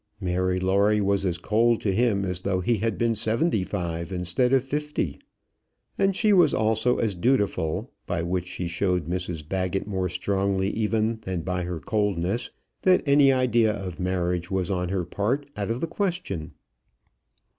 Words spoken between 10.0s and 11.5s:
strongly even than